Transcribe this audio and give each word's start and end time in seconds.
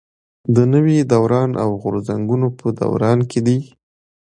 د 0.55 0.57
نوي 0.73 0.97
دوران 1.11 1.49
او 1.63 1.69
غورځنګونو 1.81 2.47
په 2.59 2.67
دوران 2.79 3.19
کې 3.31 3.39
دي. 3.47 3.59